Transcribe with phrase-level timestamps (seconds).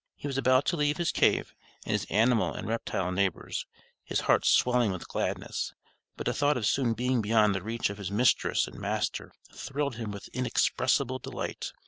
[0.15, 1.53] He was about to leave his cave
[1.85, 3.67] and his animal and reptile neighbors,
[4.03, 5.75] his heart swelling with gladness,
[6.17, 9.97] but the thought of soon being beyond the reach of his mistress and master thrilled
[9.97, 11.71] him with inexpressible delight.